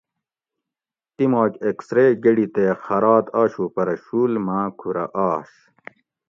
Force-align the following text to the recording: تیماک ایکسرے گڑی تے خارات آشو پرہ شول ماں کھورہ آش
تیماک 1.15 1.51
ایکسرے 1.65 2.05
گڑی 2.23 2.47
تے 2.53 2.65
خارات 2.83 3.25
آشو 3.41 3.65
پرہ 3.73 3.95
شول 4.05 4.33
ماں 4.45 4.67
کھورہ 4.79 5.05
آش 5.29 5.51